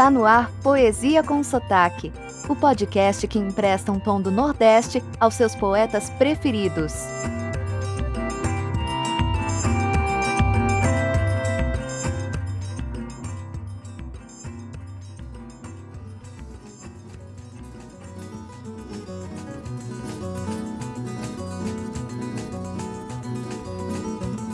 Está 0.00 0.10
no 0.10 0.24
ar 0.24 0.50
Poesia 0.62 1.22
com 1.22 1.44
Sotaque, 1.44 2.10
o 2.48 2.56
podcast 2.56 3.28
que 3.28 3.38
empresta 3.38 3.92
um 3.92 4.00
tom 4.00 4.18
do 4.18 4.30
Nordeste 4.30 5.04
aos 5.20 5.34
seus 5.34 5.54
poetas 5.54 6.08
preferidos. 6.08 6.94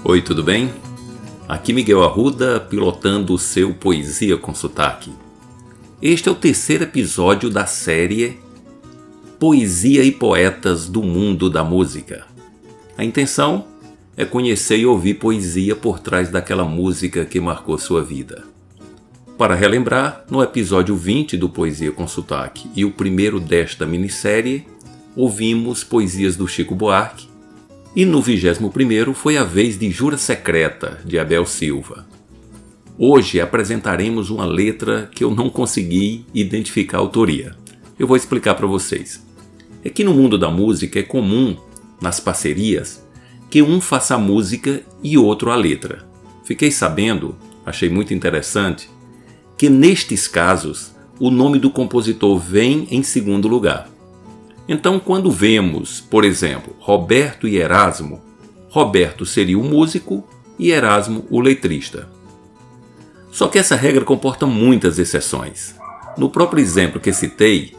Oi, 0.02 0.20
tudo 0.22 0.42
bem? 0.42 0.74
Aqui 1.48 1.72
Miguel 1.72 2.02
Arruda 2.02 2.58
pilotando 2.58 3.32
o 3.32 3.38
seu 3.38 3.72
Poesia 3.72 4.36
com 4.36 4.52
Sotaque. 4.52 5.25
Este 6.00 6.28
é 6.28 6.32
o 6.32 6.34
terceiro 6.34 6.84
episódio 6.84 7.48
da 7.48 7.64
série 7.64 8.38
Poesia 9.38 10.04
e 10.04 10.12
Poetas 10.12 10.90
do 10.90 11.02
Mundo 11.02 11.48
da 11.48 11.64
Música. 11.64 12.26
A 12.98 13.02
intenção 13.02 13.64
é 14.14 14.22
conhecer 14.22 14.76
e 14.76 14.84
ouvir 14.84 15.14
poesia 15.14 15.74
por 15.74 15.98
trás 15.98 16.28
daquela 16.28 16.64
música 16.66 17.24
que 17.24 17.40
marcou 17.40 17.78
sua 17.78 18.04
vida. 18.04 18.44
Para 19.38 19.54
relembrar, 19.54 20.26
no 20.30 20.42
episódio 20.42 20.94
20 20.94 21.38
do 21.38 21.48
Poesia 21.48 21.90
com 21.90 22.06
Sotaque 22.06 22.68
e 22.76 22.84
o 22.84 22.90
primeiro 22.90 23.40
desta 23.40 23.86
minissérie, 23.86 24.66
ouvimos 25.16 25.82
poesias 25.82 26.36
do 26.36 26.46
Chico 26.46 26.74
Buarque 26.74 27.26
e 27.94 28.04
no 28.04 28.20
21 28.20 29.14
foi 29.14 29.38
a 29.38 29.44
vez 29.44 29.78
de 29.78 29.90
Jura 29.90 30.18
Secreta, 30.18 31.00
de 31.06 31.18
Abel 31.18 31.46
Silva. 31.46 32.06
Hoje 32.98 33.42
apresentaremos 33.42 34.30
uma 34.30 34.46
letra 34.46 35.10
que 35.14 35.22
eu 35.22 35.30
não 35.30 35.50
consegui 35.50 36.24
identificar 36.32 36.96
a 36.96 37.00
autoria. 37.00 37.54
Eu 37.98 38.06
vou 38.06 38.16
explicar 38.16 38.54
para 38.54 38.66
vocês. 38.66 39.22
É 39.84 39.90
que 39.90 40.02
no 40.02 40.14
mundo 40.14 40.38
da 40.38 40.50
música 40.50 40.98
é 40.98 41.02
comum, 41.02 41.54
nas 42.00 42.20
parcerias, 42.20 43.06
que 43.50 43.60
um 43.60 43.82
faça 43.82 44.14
a 44.14 44.18
música 44.18 44.82
e 45.02 45.18
outro 45.18 45.50
a 45.50 45.56
letra. 45.56 46.08
Fiquei 46.42 46.70
sabendo, 46.70 47.36
achei 47.66 47.90
muito 47.90 48.14
interessante, 48.14 48.88
que 49.58 49.68
nestes 49.68 50.26
casos 50.26 50.96
o 51.20 51.30
nome 51.30 51.58
do 51.58 51.70
compositor 51.70 52.38
vem 52.38 52.88
em 52.90 53.02
segundo 53.02 53.46
lugar. 53.46 53.90
Então, 54.66 54.98
quando 54.98 55.30
vemos, 55.30 56.00
por 56.00 56.24
exemplo, 56.24 56.74
Roberto 56.78 57.46
e 57.46 57.58
Erasmo, 57.58 58.22
Roberto 58.70 59.26
seria 59.26 59.58
o 59.58 59.62
músico 59.62 60.26
e 60.58 60.70
Erasmo 60.70 61.26
o 61.28 61.40
letrista. 61.40 62.15
Só 63.36 63.48
que 63.48 63.58
essa 63.58 63.76
regra 63.76 64.02
comporta 64.02 64.46
muitas 64.46 64.98
exceções. 64.98 65.74
No 66.16 66.30
próprio 66.30 66.62
exemplo 66.62 66.98
que 66.98 67.12
citei, 67.12 67.74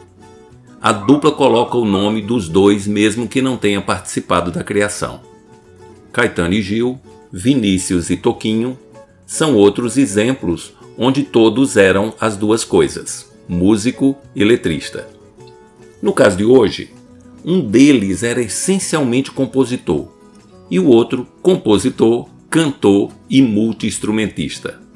a 0.80 0.92
dupla 0.92 1.32
coloca 1.32 1.76
o 1.76 1.84
nome 1.84 2.22
dos 2.22 2.48
dois 2.48 2.86
mesmo 2.86 3.26
que 3.26 3.42
não 3.42 3.56
tenha 3.56 3.82
participado 3.82 4.52
da 4.52 4.62
criação. 4.62 5.20
Caetano 6.12 6.54
e 6.54 6.62
Gil, 6.62 7.00
Vinícius 7.32 8.08
e 8.08 8.16
Toquinho 8.16 8.78
são 9.26 9.56
outros 9.56 9.98
exemplos 9.98 10.74
onde 10.96 11.24
todos 11.24 11.76
eram 11.76 12.14
as 12.20 12.36
duas 12.36 12.62
coisas, 12.62 13.28
músico 13.48 14.16
e 14.36 14.44
letrista. 14.44 15.08
No 16.00 16.12
caso 16.12 16.36
de 16.36 16.44
hoje, 16.44 16.94
um 17.44 17.60
deles 17.60 18.22
era 18.22 18.40
essencialmente 18.40 19.32
compositor 19.32 20.06
e 20.70 20.78
o 20.78 20.86
outro 20.86 21.26
compositor, 21.42 22.28
cantor 22.48 23.10
e 23.28 23.42
multiinstrumentista. 23.42 24.86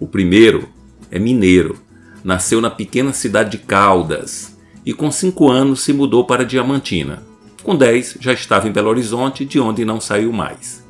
O 0.00 0.06
primeiro 0.06 0.68
é 1.10 1.18
mineiro, 1.18 1.78
nasceu 2.22 2.60
na 2.60 2.70
pequena 2.70 3.12
cidade 3.12 3.52
de 3.52 3.58
Caldas 3.58 4.56
e 4.86 4.92
com 4.92 5.10
cinco 5.10 5.50
anos 5.50 5.80
se 5.80 5.92
mudou 5.92 6.24
para 6.24 6.44
Diamantina. 6.44 7.22
Com 7.62 7.76
dez 7.76 8.16
já 8.18 8.32
estava 8.32 8.68
em 8.68 8.72
Belo 8.72 8.88
Horizonte, 8.88 9.44
de 9.44 9.60
onde 9.60 9.84
não 9.84 10.00
saiu 10.00 10.32
mais. 10.32 10.82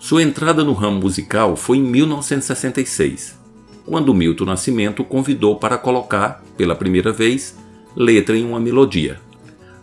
Sua 0.00 0.22
entrada 0.22 0.64
no 0.64 0.72
ramo 0.72 1.00
musical 1.00 1.54
foi 1.54 1.78
em 1.78 1.82
1966, 1.82 3.38
quando 3.86 4.12
Milton 4.12 4.46
Nascimento 4.46 5.04
convidou 5.04 5.56
para 5.56 5.78
colocar, 5.78 6.42
pela 6.56 6.74
primeira 6.74 7.12
vez, 7.12 7.56
letra 7.94 8.36
em 8.36 8.44
uma 8.44 8.58
melodia. 8.58 9.20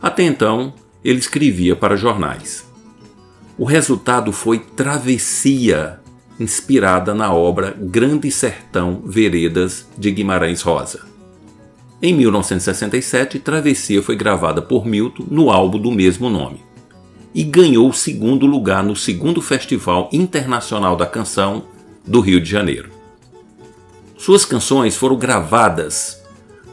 Até 0.01 0.23
então, 0.23 0.73
ele 1.03 1.19
escrevia 1.19 1.75
para 1.75 1.95
jornais. 1.95 2.69
O 3.57 3.63
resultado 3.63 4.31
foi 4.31 4.59
Travessia, 4.59 6.00
inspirada 6.41 7.13
na 7.13 7.31
obra 7.31 7.75
Grande 7.79 8.31
Sertão 8.31 9.01
Veredas 9.05 9.87
de 9.97 10.09
Guimarães 10.09 10.61
Rosa. 10.61 11.01
Em 12.01 12.13
1967, 12.15 13.37
Travessia 13.39 14.01
foi 14.01 14.15
gravada 14.15 14.61
por 14.61 14.85
Milton 14.85 15.25
no 15.29 15.51
álbum 15.51 15.77
do 15.77 15.91
mesmo 15.91 16.29
nome 16.29 16.59
e 17.33 17.43
ganhou 17.43 17.87
o 17.87 17.93
segundo 17.93 18.45
lugar 18.45 18.83
no 18.83 18.95
segundo 18.95 19.41
Festival 19.41 20.09
Internacional 20.11 20.95
da 20.95 21.05
Canção 21.05 21.63
do 22.05 22.19
Rio 22.19 22.41
de 22.41 22.49
Janeiro. 22.49 22.89
Suas 24.17 24.43
canções 24.43 24.95
foram 24.95 25.15
gravadas 25.15 26.21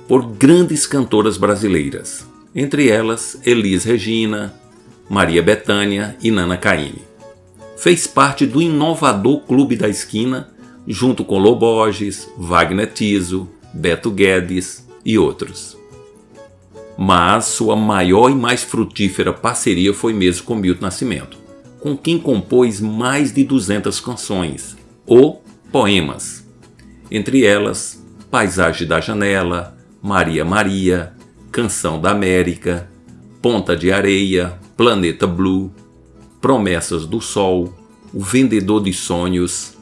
por 0.08 0.26
grandes 0.26 0.86
cantoras 0.86 1.36
brasileiras, 1.36 2.26
entre 2.54 2.88
elas 2.88 3.38
Elis 3.44 3.84
Regina, 3.84 4.54
Maria 5.10 5.42
Bethânia 5.42 6.16
e 6.22 6.30
Nana 6.30 6.56
Caymmi. 6.56 7.07
Fez 7.78 8.08
parte 8.08 8.44
do 8.44 8.60
inovador 8.60 9.40
Clube 9.42 9.76
da 9.76 9.88
Esquina, 9.88 10.48
junto 10.86 11.24
com 11.24 11.38
Loborges, 11.38 12.28
Wagner 12.36 12.92
Tiso, 12.92 13.48
Beto 13.72 14.10
Guedes 14.10 14.86
e 15.04 15.16
outros. 15.16 15.76
Mas 16.98 17.44
sua 17.44 17.76
maior 17.76 18.30
e 18.30 18.34
mais 18.34 18.64
frutífera 18.64 19.32
parceria 19.32 19.94
foi 19.94 20.12
mesmo 20.12 20.44
com 20.44 20.56
Milton 20.56 20.86
Nascimento, 20.86 21.38
com 21.78 21.96
quem 21.96 22.18
compôs 22.18 22.80
mais 22.80 23.32
de 23.32 23.44
200 23.44 24.00
canções, 24.00 24.76
ou 25.06 25.44
poemas, 25.70 26.44
entre 27.10 27.44
elas 27.44 28.04
Paisagem 28.28 28.86
da 28.86 29.00
Janela, 29.00 29.78
Maria 30.02 30.44
Maria, 30.44 31.14
Canção 31.50 32.00
da 32.00 32.10
América, 32.10 32.90
Ponta 33.40 33.76
de 33.76 33.90
Areia, 33.90 34.58
Planeta 34.76 35.26
Blue, 35.26 35.72
Promessas 36.40 37.04
do 37.04 37.20
Sol, 37.20 37.72
O 38.12 38.20
Vendedor 38.20 38.82
de 38.82 38.92
Sonhos, 38.92 39.76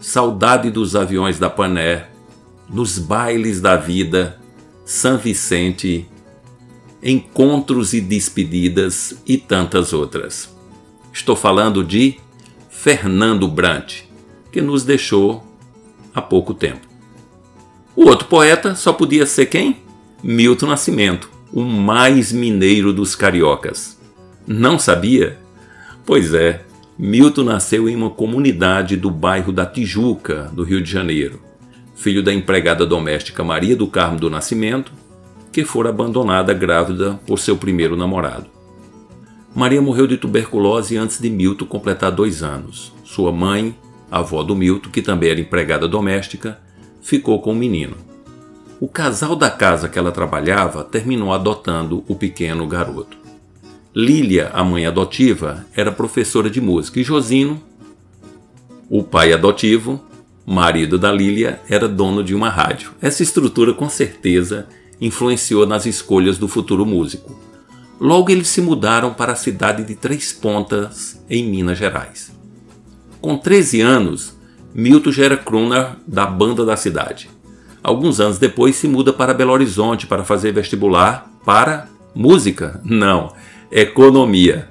Saudade 0.00 0.70
dos 0.70 0.94
Aviões 0.94 1.38
da 1.38 1.48
Pané, 1.48 2.08
Nos 2.68 2.98
Bailes 2.98 3.60
da 3.60 3.76
Vida, 3.76 4.40
São 4.84 5.16
Vicente, 5.16 6.06
Encontros 7.02 7.92
e 7.92 8.00
Despedidas 8.00 9.22
e 9.26 9.38
tantas 9.38 9.92
outras. 9.92 10.54
Estou 11.12 11.36
falando 11.36 11.82
de 11.84 12.16
Fernando 12.68 13.48
Brant, 13.48 14.02
que 14.52 14.60
nos 14.60 14.84
deixou 14.84 15.42
há 16.14 16.20
pouco 16.20 16.52
tempo. 16.52 16.86
O 17.96 18.06
outro 18.08 18.26
poeta 18.26 18.74
só 18.74 18.92
podia 18.92 19.24
ser 19.24 19.46
quem? 19.46 19.78
Milton 20.22 20.66
Nascimento, 20.66 21.30
o 21.52 21.62
mais 21.62 22.32
mineiro 22.32 22.92
dos 22.92 23.14
cariocas. 23.14 23.98
Não 24.46 24.78
sabia? 24.78 25.43
Pois 26.06 26.34
é, 26.34 26.60
Milton 26.98 27.44
nasceu 27.44 27.88
em 27.88 27.96
uma 27.96 28.10
comunidade 28.10 28.94
do 28.94 29.10
bairro 29.10 29.50
da 29.50 29.64
Tijuca, 29.64 30.50
do 30.52 30.62
Rio 30.62 30.82
de 30.82 30.90
Janeiro, 30.90 31.40
filho 31.96 32.22
da 32.22 32.32
empregada 32.32 32.84
doméstica 32.84 33.42
Maria 33.42 33.74
do 33.74 33.86
Carmo 33.86 34.18
do 34.18 34.28
Nascimento, 34.28 34.92
que 35.50 35.64
fora 35.64 35.88
abandonada 35.88 36.52
grávida 36.52 37.18
por 37.26 37.38
seu 37.38 37.56
primeiro 37.56 37.96
namorado. 37.96 38.46
Maria 39.54 39.80
morreu 39.80 40.06
de 40.06 40.18
tuberculose 40.18 40.96
antes 40.96 41.18
de 41.18 41.30
Milton 41.30 41.64
completar 41.64 42.10
dois 42.10 42.42
anos. 42.42 42.92
Sua 43.02 43.32
mãe, 43.32 43.74
avó 44.10 44.42
do 44.42 44.54
Milton, 44.54 44.90
que 44.90 45.00
também 45.00 45.30
era 45.30 45.40
empregada 45.40 45.88
doméstica, 45.88 46.58
ficou 47.00 47.40
com 47.40 47.52
o 47.52 47.56
menino. 47.56 47.96
O 48.78 48.88
casal 48.88 49.34
da 49.34 49.50
casa 49.50 49.88
que 49.88 49.98
ela 49.98 50.12
trabalhava 50.12 50.84
terminou 50.84 51.32
adotando 51.32 52.04
o 52.06 52.14
pequeno 52.14 52.66
garoto. 52.66 53.23
Lília, 53.96 54.50
a 54.52 54.64
mãe 54.64 54.86
adotiva, 54.86 55.64
era 55.72 55.92
professora 55.92 56.50
de 56.50 56.60
música 56.60 56.98
e 56.98 57.04
Josino, 57.04 57.62
o 58.90 59.04
pai 59.04 59.32
adotivo, 59.32 60.02
marido 60.44 60.98
da 60.98 61.12
Lília, 61.12 61.60
era 61.70 61.86
dono 61.86 62.24
de 62.24 62.34
uma 62.34 62.48
rádio. 62.48 62.90
Essa 63.00 63.22
estrutura 63.22 63.72
com 63.72 63.88
certeza 63.88 64.66
influenciou 65.00 65.64
nas 65.64 65.86
escolhas 65.86 66.38
do 66.38 66.48
futuro 66.48 66.84
músico. 66.84 67.40
Logo 68.00 68.32
eles 68.32 68.48
se 68.48 68.60
mudaram 68.60 69.14
para 69.14 69.32
a 69.32 69.36
cidade 69.36 69.84
de 69.84 69.94
Três 69.94 70.32
Pontas, 70.32 71.24
em 71.30 71.48
Minas 71.48 71.78
Gerais. 71.78 72.32
Com 73.20 73.38
13 73.38 73.80
anos, 73.80 74.36
Milton 74.74 75.12
já 75.12 75.24
era 75.24 75.36
crooner 75.36 75.92
da 76.04 76.26
banda 76.26 76.64
da 76.64 76.76
cidade. 76.76 77.30
Alguns 77.80 78.18
anos 78.18 78.38
depois 78.38 78.74
se 78.74 78.88
muda 78.88 79.12
para 79.12 79.32
Belo 79.32 79.52
Horizonte 79.52 80.08
para 80.08 80.24
fazer 80.24 80.52
vestibular 80.52 81.30
para 81.44 81.88
música? 82.12 82.80
Não, 82.84 83.32
economia. 83.76 84.68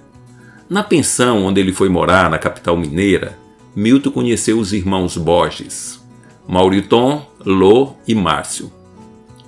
Na 0.69 0.81
pensão 0.81 1.43
onde 1.43 1.59
ele 1.59 1.73
foi 1.73 1.89
morar, 1.89 2.29
na 2.29 2.39
capital 2.39 2.77
mineira, 2.77 3.37
Milton 3.75 4.11
conheceu 4.11 4.57
os 4.57 4.71
irmãos 4.71 5.17
Borges. 5.17 6.01
Mauriton, 6.47 7.27
Lô 7.45 7.95
e 8.07 8.15
Márcio. 8.15 8.71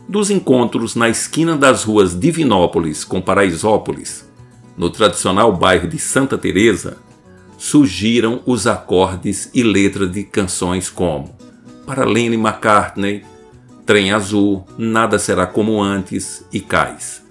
Dos 0.10 0.30
encontros 0.30 0.94
na 0.94 1.08
esquina 1.08 1.56
das 1.56 1.86
ruas 1.86 2.20
Divinópolis 2.20 3.06
com 3.06 3.22
Paraisópolis, 3.22 4.30
no 4.78 4.90
tradicional 4.90 5.54
bairro 5.54 5.88
de 5.88 5.98
Santa 5.98 6.38
Teresa, 6.38 6.98
surgiram 7.58 8.42
os 8.46 8.68
acordes 8.68 9.50
e 9.54 9.64
letras 9.64 10.12
de 10.12 10.26
canções 10.26 10.90
como 10.90 11.34
Para 11.86 12.04
Lenny 12.04 12.36
McCartney, 12.36 13.24
Trem 13.86 14.12
Azul, 14.12 14.68
Nada 14.78 15.18
Será 15.18 15.48
Como 15.48 15.82
Antes 15.82 16.46
e 16.52 16.60
Cais. 16.60 17.24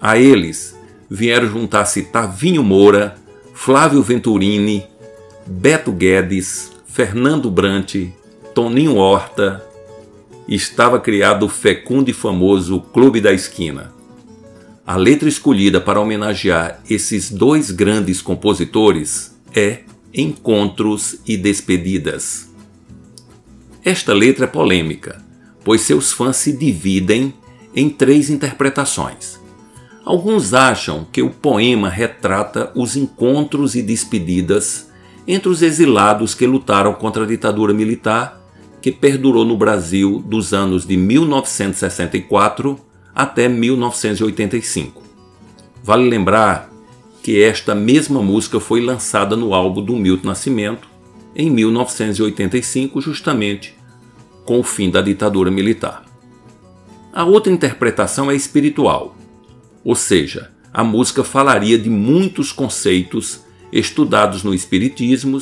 A 0.00 0.18
eles 0.18 0.75
vieram 1.10 1.48
juntar-se 1.48 2.02
Tavinho 2.02 2.62
Moura, 2.62 3.16
Flávio 3.54 4.02
Venturini, 4.02 4.84
Beto 5.46 5.92
Guedes, 5.92 6.72
Fernando 6.86 7.50
Brant, 7.50 7.94
Toninho 8.54 8.96
Horta, 8.96 9.64
estava 10.48 11.00
criado 11.00 11.46
o 11.46 11.48
fecundo 11.48 12.10
e 12.10 12.12
famoso 12.12 12.80
Clube 12.80 13.20
da 13.20 13.32
Esquina. 13.32 13.92
A 14.86 14.96
letra 14.96 15.28
escolhida 15.28 15.80
para 15.80 16.00
homenagear 16.00 16.80
esses 16.88 17.30
dois 17.30 17.70
grandes 17.70 18.22
compositores 18.22 19.36
é 19.54 19.80
Encontros 20.14 21.16
e 21.26 21.36
Despedidas. 21.36 22.48
Esta 23.84 24.14
letra 24.14 24.44
é 24.44 24.48
polêmica, 24.48 25.20
pois 25.64 25.82
seus 25.82 26.12
fãs 26.12 26.36
se 26.36 26.52
dividem 26.52 27.34
em 27.74 27.90
três 27.90 28.30
interpretações. 28.30 29.38
Alguns 30.06 30.54
acham 30.54 31.04
que 31.10 31.20
o 31.20 31.30
poema 31.30 31.88
retrata 31.88 32.70
os 32.76 32.94
encontros 32.94 33.74
e 33.74 33.82
despedidas 33.82 34.88
entre 35.26 35.48
os 35.48 35.62
exilados 35.62 36.32
que 36.32 36.46
lutaram 36.46 36.94
contra 36.94 37.24
a 37.24 37.26
ditadura 37.26 37.74
militar 37.74 38.40
que 38.80 38.92
perdurou 38.92 39.44
no 39.44 39.56
Brasil 39.56 40.22
dos 40.24 40.54
anos 40.54 40.86
de 40.86 40.96
1964 40.96 42.78
até 43.12 43.48
1985. 43.48 45.02
Vale 45.82 46.08
lembrar 46.08 46.70
que 47.20 47.42
esta 47.42 47.74
mesma 47.74 48.22
música 48.22 48.60
foi 48.60 48.80
lançada 48.80 49.34
no 49.34 49.52
álbum 49.52 49.84
do 49.84 49.96
Milton 49.96 50.28
Nascimento 50.28 50.86
em 51.34 51.50
1985, 51.50 53.00
justamente 53.00 53.76
com 54.44 54.60
o 54.60 54.62
fim 54.62 54.88
da 54.88 55.02
ditadura 55.02 55.50
militar. 55.50 56.04
A 57.12 57.24
outra 57.24 57.52
interpretação 57.52 58.30
é 58.30 58.36
espiritual, 58.36 59.15
ou 59.86 59.94
seja, 59.94 60.50
a 60.74 60.82
música 60.82 61.22
falaria 61.22 61.78
de 61.78 61.88
muitos 61.88 62.50
conceitos 62.50 63.42
estudados 63.72 64.42
no 64.42 64.52
Espiritismo 64.52 65.38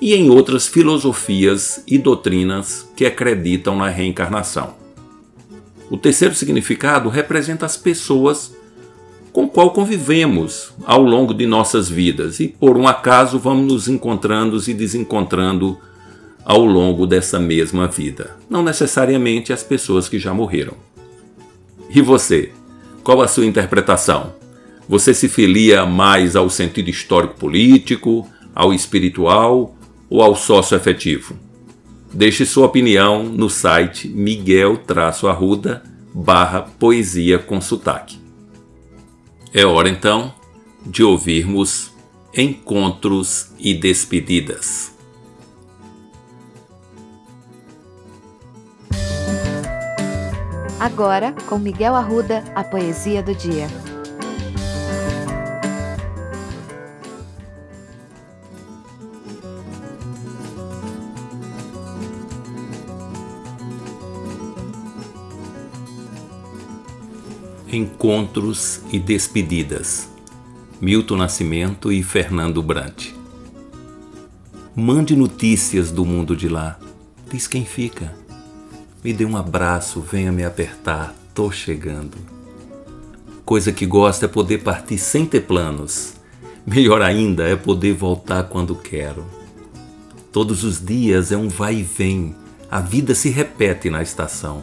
e 0.00 0.14
em 0.14 0.30
outras 0.30 0.68
filosofias 0.68 1.82
e 1.88 1.98
doutrinas 1.98 2.88
que 2.94 3.04
acreditam 3.04 3.76
na 3.76 3.88
reencarnação. 3.88 4.74
O 5.90 5.96
terceiro 5.96 6.36
significado 6.36 7.08
representa 7.08 7.66
as 7.66 7.76
pessoas 7.76 8.54
com 9.32 9.48
qual 9.48 9.72
convivemos 9.72 10.72
ao 10.84 11.02
longo 11.02 11.34
de 11.34 11.44
nossas 11.44 11.88
vidas 11.88 12.38
e 12.38 12.46
por 12.46 12.76
um 12.76 12.86
acaso 12.86 13.40
vamos 13.40 13.72
nos 13.72 13.88
encontrando 13.88 14.56
e 14.68 14.72
desencontrando 14.72 15.76
ao 16.44 16.64
longo 16.64 17.08
dessa 17.08 17.40
mesma 17.40 17.88
vida, 17.88 18.36
não 18.48 18.62
necessariamente 18.62 19.52
as 19.52 19.64
pessoas 19.64 20.08
que 20.08 20.18
já 20.20 20.32
morreram. 20.32 20.74
E 21.92 22.00
você? 22.00 22.52
Qual 23.02 23.22
a 23.22 23.28
sua 23.28 23.46
interpretação? 23.46 24.34
Você 24.88 25.14
se 25.14 25.28
filia 25.28 25.86
mais 25.86 26.36
ao 26.36 26.50
sentido 26.50 26.90
histórico-político, 26.90 28.28
ao 28.54 28.74
espiritual 28.74 29.74
ou 30.08 30.22
ao 30.22 30.36
sócio 30.36 30.76
afetivo? 30.76 31.34
Deixe 32.12 32.44
sua 32.44 32.66
opinião 32.66 33.22
no 33.22 33.48
site 33.48 34.08
miguel-arruda 34.08 35.82
barra 36.12 36.62
poesia 36.62 37.38
com 37.38 37.60
sotaque. 37.60 38.18
É 39.54 39.64
hora 39.64 39.88
então 39.88 40.34
de 40.84 41.02
ouvirmos 41.02 41.92
Encontros 42.36 43.50
e 43.58 43.74
Despedidas. 43.74 44.99
Agora, 50.80 51.34
com 51.46 51.58
Miguel 51.58 51.94
Arruda, 51.94 52.42
a 52.54 52.64
poesia 52.64 53.22
do 53.22 53.34
dia. 53.34 53.66
Encontros 67.70 68.80
e 68.90 68.98
Despedidas. 68.98 70.08
Milton 70.80 71.16
Nascimento 71.16 71.92
e 71.92 72.02
Fernando 72.02 72.62
Brant. 72.62 73.10
Mande 74.74 75.14
notícias 75.14 75.92
do 75.92 76.06
mundo 76.06 76.34
de 76.34 76.48
lá. 76.48 76.80
Diz 77.30 77.46
quem 77.46 77.66
fica. 77.66 78.19
Me 79.02 79.12
dê 79.12 79.24
um 79.24 79.36
abraço, 79.36 80.00
venha 80.00 80.30
me 80.30 80.44
apertar, 80.44 81.14
tô 81.34 81.50
chegando. 81.50 82.16
Coisa 83.44 83.72
que 83.72 83.86
gosto 83.86 84.24
é 84.24 84.28
poder 84.28 84.62
partir 84.62 84.98
sem 84.98 85.24
ter 85.24 85.40
planos. 85.40 86.14
Melhor 86.66 87.02
ainda 87.02 87.48
é 87.48 87.56
poder 87.56 87.94
voltar 87.94 88.44
quando 88.44 88.74
quero. 88.74 89.24
Todos 90.30 90.62
os 90.62 90.84
dias 90.84 91.32
é 91.32 91.36
um 91.36 91.48
vai 91.48 91.76
e 91.76 91.82
vem, 91.82 92.34
a 92.70 92.80
vida 92.80 93.14
se 93.14 93.30
repete 93.30 93.90
na 93.90 94.02
estação. 94.02 94.62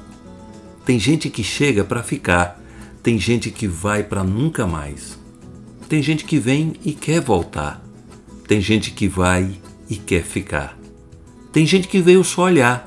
Tem 0.86 0.98
gente 0.98 1.30
que 1.30 1.44
chega 1.44 1.84
para 1.84 2.04
ficar 2.04 2.62
tem 3.08 3.18
gente 3.18 3.50
que 3.52 3.70
vai 3.70 4.04
para 4.04 4.22
nunca 4.22 4.68
mais. 4.68 5.18
Tem 5.88 6.04
gente 6.04 6.26
que 6.26 6.38
vem 6.40 6.74
e 6.84 6.92
quer 6.92 7.22
voltar. 7.22 7.82
Tem 8.46 8.60
gente 8.60 8.92
que 8.92 9.08
vai 9.08 9.50
e 9.90 9.96
quer 9.96 10.24
ficar. 10.24 10.78
Tem 11.54 11.66
gente 11.66 11.88
que 11.88 12.02
veio 12.02 12.22
só 12.22 12.42
olhar. 12.42 12.87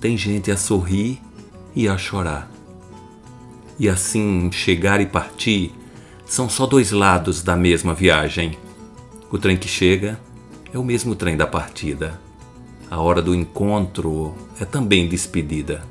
Tem 0.00 0.16
gente 0.16 0.50
a 0.50 0.56
sorrir 0.56 1.20
e 1.74 1.88
a 1.88 1.98
chorar. 1.98 2.50
E 3.78 3.88
assim, 3.88 4.50
chegar 4.52 5.00
e 5.00 5.06
partir 5.06 5.72
são 6.24 6.48
só 6.48 6.66
dois 6.66 6.92
lados 6.92 7.42
da 7.42 7.56
mesma 7.56 7.94
viagem. 7.94 8.56
O 9.30 9.38
trem 9.38 9.56
que 9.56 9.68
chega 9.68 10.20
é 10.72 10.78
o 10.78 10.84
mesmo 10.84 11.14
trem 11.14 11.36
da 11.36 11.46
partida. 11.46 12.20
A 12.90 13.00
hora 13.00 13.20
do 13.20 13.34
encontro 13.34 14.34
é 14.60 14.64
também 14.64 15.08
despedida. 15.08 15.82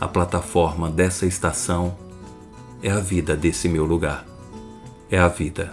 A 0.00 0.08
plataforma 0.08 0.90
dessa 0.90 1.26
estação 1.26 1.96
é 2.82 2.90
a 2.90 3.00
vida 3.00 3.36
desse 3.36 3.68
meu 3.68 3.84
lugar. 3.84 4.26
É 5.10 5.18
a 5.18 5.28
vida. 5.28 5.72